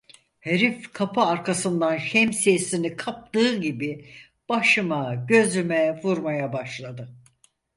[0.39, 4.09] Herif kapı arkasından şemsiyesini kaptığı gibi
[4.49, 7.15] başıma gözüme vurmaya başladı.